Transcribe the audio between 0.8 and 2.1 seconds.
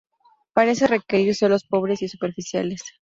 requerir suelos pobres y